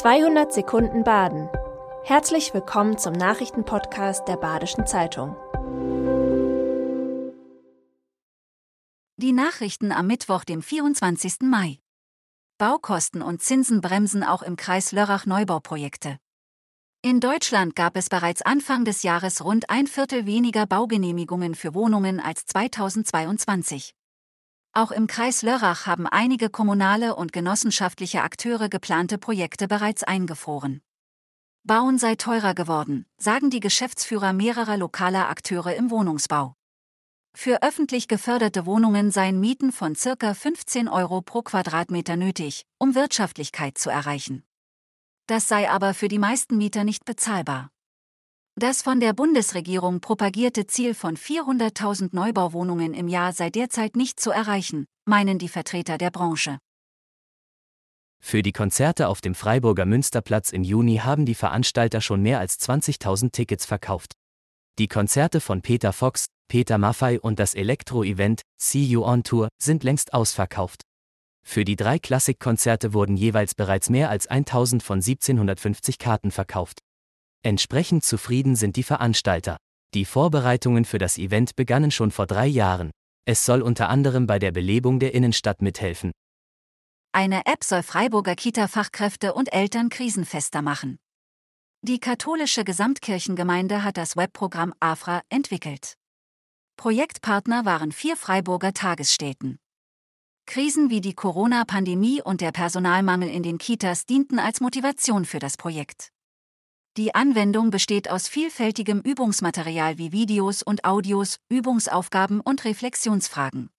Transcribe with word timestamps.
200 0.00 0.50
Sekunden 0.50 1.04
Baden. 1.04 1.50
Herzlich 2.04 2.54
willkommen 2.54 2.96
zum 2.96 3.12
Nachrichtenpodcast 3.12 4.26
der 4.26 4.38
Badischen 4.38 4.86
Zeitung. 4.86 5.36
Die 9.18 9.32
Nachrichten 9.32 9.92
am 9.92 10.06
Mittwoch, 10.06 10.44
dem 10.44 10.62
24. 10.62 11.40
Mai. 11.42 11.80
Baukosten 12.56 13.20
und 13.20 13.42
Zinsen 13.42 13.82
bremsen 13.82 14.24
auch 14.24 14.40
im 14.40 14.56
Kreis 14.56 14.92
Lörrach 14.92 15.26
Neubauprojekte. 15.26 16.16
In 17.02 17.20
Deutschland 17.20 17.76
gab 17.76 17.94
es 17.94 18.08
bereits 18.08 18.40
Anfang 18.40 18.86
des 18.86 19.02
Jahres 19.02 19.44
rund 19.44 19.68
ein 19.68 19.86
Viertel 19.86 20.24
weniger 20.24 20.64
Baugenehmigungen 20.64 21.54
für 21.54 21.74
Wohnungen 21.74 22.20
als 22.20 22.46
2022. 22.46 23.94
Auch 24.72 24.92
im 24.92 25.08
Kreis 25.08 25.42
Lörrach 25.42 25.86
haben 25.86 26.06
einige 26.06 26.48
kommunale 26.48 27.16
und 27.16 27.32
genossenschaftliche 27.32 28.22
Akteure 28.22 28.68
geplante 28.68 29.18
Projekte 29.18 29.66
bereits 29.66 30.04
eingefroren. 30.04 30.80
Bauen 31.64 31.98
sei 31.98 32.14
teurer 32.14 32.54
geworden, 32.54 33.04
sagen 33.18 33.50
die 33.50 33.60
Geschäftsführer 33.60 34.32
mehrerer 34.32 34.76
lokaler 34.76 35.28
Akteure 35.28 35.74
im 35.74 35.90
Wohnungsbau. 35.90 36.54
Für 37.34 37.62
öffentlich 37.62 38.06
geförderte 38.06 38.64
Wohnungen 38.64 39.10
seien 39.10 39.40
Mieten 39.40 39.72
von 39.72 39.94
ca. 39.94 40.34
15 40.34 40.88
Euro 40.88 41.20
pro 41.20 41.42
Quadratmeter 41.42 42.16
nötig, 42.16 42.64
um 42.78 42.94
Wirtschaftlichkeit 42.94 43.76
zu 43.76 43.90
erreichen. 43.90 44.44
Das 45.26 45.48
sei 45.48 45.68
aber 45.68 45.94
für 45.94 46.08
die 46.08 46.18
meisten 46.18 46.56
Mieter 46.56 46.84
nicht 46.84 47.04
bezahlbar. 47.04 47.70
Das 48.60 48.82
von 48.82 49.00
der 49.00 49.14
Bundesregierung 49.14 50.00
propagierte 50.02 50.66
Ziel 50.66 50.92
von 50.92 51.16
400.000 51.16 52.10
Neubauwohnungen 52.12 52.92
im 52.92 53.08
Jahr 53.08 53.32
sei 53.32 53.48
derzeit 53.48 53.96
nicht 53.96 54.20
zu 54.20 54.32
erreichen, 54.32 54.84
meinen 55.06 55.38
die 55.38 55.48
Vertreter 55.48 55.96
der 55.96 56.10
Branche. 56.10 56.58
Für 58.22 58.42
die 58.42 58.52
Konzerte 58.52 59.08
auf 59.08 59.22
dem 59.22 59.34
Freiburger 59.34 59.86
Münsterplatz 59.86 60.52
im 60.52 60.62
Juni 60.62 60.98
haben 60.98 61.24
die 61.24 61.34
Veranstalter 61.34 62.02
schon 62.02 62.20
mehr 62.20 62.38
als 62.38 62.60
20.000 62.60 63.32
Tickets 63.32 63.64
verkauft. 63.64 64.12
Die 64.78 64.88
Konzerte 64.88 65.40
von 65.40 65.62
Peter 65.62 65.94
Fox, 65.94 66.26
Peter 66.46 66.76
Maffei 66.76 67.18
und 67.18 67.38
das 67.38 67.54
Elektro-Event 67.54 68.42
See 68.60 68.84
You 68.84 69.06
On 69.06 69.22
Tour 69.22 69.48
sind 69.58 69.84
längst 69.84 70.12
ausverkauft. 70.12 70.82
Für 71.42 71.64
die 71.64 71.76
drei 71.76 71.98
Klassikkonzerte 71.98 72.92
wurden 72.92 73.16
jeweils 73.16 73.54
bereits 73.54 73.88
mehr 73.88 74.10
als 74.10 74.26
1000 74.26 74.82
von 74.82 74.98
1750 74.98 75.98
Karten 75.98 76.30
verkauft. 76.30 76.80
Entsprechend 77.42 78.04
zufrieden 78.04 78.54
sind 78.54 78.76
die 78.76 78.82
Veranstalter. 78.82 79.56
Die 79.94 80.04
Vorbereitungen 80.04 80.84
für 80.84 80.98
das 80.98 81.16
Event 81.16 81.56
begannen 81.56 81.90
schon 81.90 82.10
vor 82.10 82.26
drei 82.26 82.46
Jahren. 82.46 82.90
Es 83.24 83.46
soll 83.46 83.62
unter 83.62 83.88
anderem 83.88 84.26
bei 84.26 84.38
der 84.38 84.52
Belebung 84.52 85.00
der 85.00 85.14
Innenstadt 85.14 85.62
mithelfen. 85.62 86.12
Eine 87.12 87.46
App 87.46 87.64
soll 87.64 87.82
Freiburger 87.82 88.36
Kita-Fachkräfte 88.36 89.34
und 89.34 89.52
Eltern 89.52 89.88
krisenfester 89.88 90.62
machen. 90.62 90.98
Die 91.82 91.98
katholische 91.98 92.62
Gesamtkirchengemeinde 92.62 93.82
hat 93.82 93.96
das 93.96 94.16
Webprogramm 94.16 94.74
AFRA 94.78 95.22
entwickelt. 95.30 95.94
Projektpartner 96.76 97.64
waren 97.64 97.90
vier 97.90 98.16
Freiburger 98.16 98.74
Tagesstätten. 98.74 99.58
Krisen 100.46 100.90
wie 100.90 101.00
die 101.00 101.14
Corona-Pandemie 101.14 102.20
und 102.22 102.42
der 102.42 102.52
Personalmangel 102.52 103.30
in 103.30 103.42
den 103.42 103.58
Kitas 103.58 104.04
dienten 104.04 104.38
als 104.38 104.60
Motivation 104.60 105.24
für 105.24 105.38
das 105.38 105.56
Projekt. 105.56 106.10
Die 106.96 107.14
Anwendung 107.14 107.70
besteht 107.70 108.10
aus 108.10 108.26
vielfältigem 108.26 109.00
Übungsmaterial 109.00 109.96
wie 109.98 110.10
Videos 110.10 110.62
und 110.62 110.84
Audios, 110.84 111.38
Übungsaufgaben 111.48 112.40
und 112.40 112.64
Reflexionsfragen. 112.64 113.70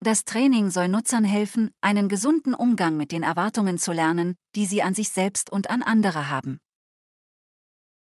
Das 0.00 0.24
Training 0.24 0.70
soll 0.70 0.88
Nutzern 0.88 1.24
helfen, 1.24 1.70
einen 1.80 2.08
gesunden 2.08 2.54
Umgang 2.54 2.96
mit 2.96 3.12
den 3.12 3.22
Erwartungen 3.22 3.78
zu 3.78 3.92
lernen, 3.92 4.34
die 4.56 4.66
sie 4.66 4.82
an 4.82 4.94
sich 4.94 5.10
selbst 5.10 5.52
und 5.52 5.70
an 5.70 5.82
andere 5.82 6.30
haben. 6.30 6.58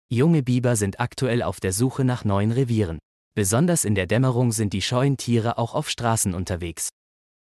Junge 0.09 0.43
Biber 0.43 0.77
sind 0.77 1.01
aktuell 1.01 1.43
auf 1.43 1.59
der 1.59 1.73
Suche 1.73 2.05
nach 2.05 2.25
neuen 2.25 2.53
Revieren. 2.53 3.01
Besonders 3.35 3.85
in 3.85 3.97
der 3.97 4.07
Dämmerung 4.07 4.53
sind 4.53 4.73
die 4.73 4.83
scheuen 4.83 5.17
Tiere 5.17 5.59
auch 5.59 5.75
auf 5.75 5.91
Straßen 5.91 6.35
unterwegs. 6.35 6.91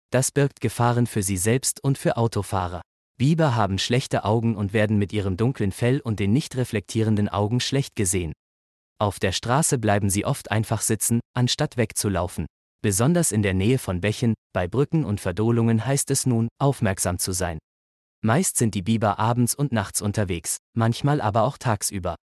Das 0.10 0.32
birgt 0.32 0.62
Gefahren 0.62 1.06
für 1.06 1.22
sie 1.22 1.38
selbst 1.38 1.84
und 1.84 1.98
für 1.98 2.16
Autofahrer. 2.16 2.82
Biber 3.22 3.56
haben 3.56 3.78
schlechte 3.78 4.26
Augen 4.26 4.56
und 4.56 4.74
werden 4.74 4.98
mit 4.98 5.14
ihrem 5.14 5.38
dunklen 5.38 5.72
Fell 5.72 6.00
und 6.00 6.20
den 6.20 6.34
nicht 6.34 6.58
reflektierenden 6.58 7.30
Augen 7.30 7.60
schlecht 7.60 7.96
gesehen. 7.96 8.34
Auf 9.00 9.20
der 9.20 9.32
Straße 9.32 9.78
bleiben 9.78 10.10
sie 10.10 10.26
oft 10.26 10.50
einfach 10.50 10.82
sitzen, 10.82 11.20
anstatt 11.36 11.78
wegzulaufen. 11.78 12.48
Besonders 12.82 13.32
in 13.32 13.44
der 13.44 13.54
Nähe 13.54 13.78
von 13.78 14.02
Bächen, 14.02 14.34
bei 14.56 14.68
Brücken 14.68 15.06
und 15.06 15.22
Verdohlungen 15.22 15.86
heißt 15.86 16.10
es 16.10 16.26
nun, 16.26 16.48
aufmerksam 16.60 17.20
zu 17.20 17.32
sein. 17.32 17.60
Meist 18.26 18.58
sind 18.58 18.74
die 18.74 18.82
Biber 18.82 19.20
abends 19.20 19.54
und 19.54 19.72
nachts 19.72 20.02
unterwegs, 20.02 20.58
manchmal 20.76 21.22
aber 21.22 21.44
auch 21.44 21.60
tagsüber. 21.60 22.16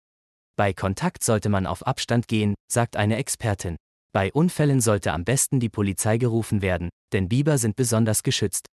Bei 0.58 0.74
Kontakt 0.74 1.24
sollte 1.24 1.50
man 1.50 1.68
auf 1.68 1.86
Abstand 1.86 2.28
gehen, 2.28 2.56
sagt 2.72 2.96
eine 2.96 3.18
Expertin. 3.18 3.76
Bei 4.16 4.34
Unfällen 4.34 4.82
sollte 4.82 5.14
am 5.14 5.26
besten 5.26 5.60
die 5.60 5.70
Polizei 5.70 6.18
gerufen 6.18 6.64
werden, 6.64 6.90
denn 7.14 7.30
Biber 7.30 7.60
sind 7.60 7.76
besonders 7.76 8.24
geschützt. 8.24 8.66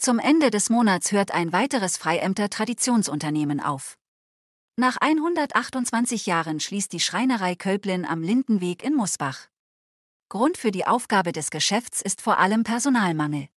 Zum 0.00 0.20
Ende 0.20 0.50
des 0.50 0.70
Monats 0.70 1.10
hört 1.10 1.32
ein 1.32 1.52
weiteres 1.52 1.96
Freiämter 1.96 2.48
Traditionsunternehmen 2.48 3.60
auf. 3.60 3.98
Nach 4.76 4.96
128 4.96 6.26
Jahren 6.26 6.60
schließt 6.60 6.92
die 6.92 7.00
Schreinerei 7.00 7.56
Kölplin 7.56 8.04
am 8.04 8.22
Lindenweg 8.22 8.84
in 8.84 8.94
Musbach. 8.94 9.48
Grund 10.28 10.56
für 10.56 10.70
die 10.70 10.86
Aufgabe 10.86 11.32
des 11.32 11.50
Geschäfts 11.50 12.00
ist 12.00 12.20
vor 12.20 12.38
allem 12.38 12.62
Personalmangel. 12.62 13.48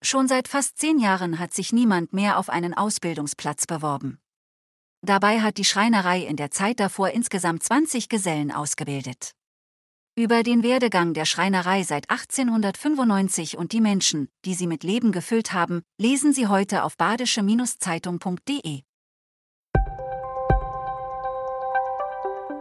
Schon 0.00 0.26
seit 0.26 0.48
fast 0.48 0.78
zehn 0.78 0.98
Jahren 0.98 1.38
hat 1.38 1.52
sich 1.52 1.70
niemand 1.70 2.14
mehr 2.14 2.38
auf 2.38 2.48
einen 2.48 2.72
Ausbildungsplatz 2.72 3.66
beworben. 3.66 4.18
Dabei 5.02 5.42
hat 5.42 5.58
die 5.58 5.66
Schreinerei 5.66 6.22
in 6.22 6.36
der 6.36 6.50
Zeit 6.50 6.80
davor 6.80 7.10
insgesamt 7.10 7.62
20 7.62 8.08
Gesellen 8.08 8.52
ausgebildet. 8.52 9.34
Über 10.18 10.42
den 10.42 10.64
Werdegang 10.64 11.14
der 11.14 11.24
Schreinerei 11.26 11.84
seit 11.84 12.10
1895 12.10 13.56
und 13.56 13.70
die 13.70 13.80
Menschen, 13.80 14.28
die 14.44 14.54
sie 14.54 14.66
mit 14.66 14.82
Leben 14.82 15.12
gefüllt 15.12 15.52
haben, 15.52 15.82
lesen 15.96 16.32
Sie 16.32 16.48
heute 16.48 16.82
auf 16.82 16.96
badische-zeitung.de. 16.96 18.80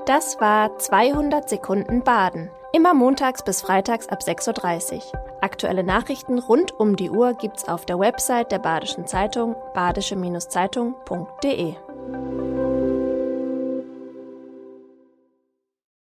Das 0.06 0.40
war 0.40 0.78
200 0.78 1.50
Sekunden 1.50 2.04
Baden. 2.04 2.52
Immer 2.74 2.94
montags 2.94 3.44
bis 3.44 3.64
freitags 3.64 4.08
ab 4.08 4.20
6.30 4.22 4.98
Uhr. 4.98 5.02
Aktuelle 5.42 5.84
Nachrichten 5.84 6.38
rund 6.38 6.72
um 6.74 6.96
die 6.96 7.10
Uhr 7.10 7.34
gibt's 7.34 7.68
auf 7.68 7.88
der 7.88 7.98
Website 7.98 8.52
der 8.52 8.60
Badischen 8.60 9.08
Zeitung 9.08 9.56
badische-zeitung.de. 9.74 11.74